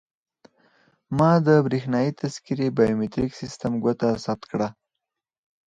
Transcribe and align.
ما 1.17 1.31
د 1.47 1.49
بریښنایي 1.65 2.11
تذکیرې 2.21 2.67
بایومتریک 2.77 3.31
سیستم 3.41 3.71
ګوته 3.83 4.09
ثبت 4.25 4.43
کړه. 4.51 4.67